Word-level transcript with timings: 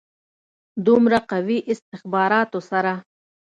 دومره 0.85 1.19
قوي 1.31 1.57
استخباراتو 1.73 2.59
سره. 2.69 2.93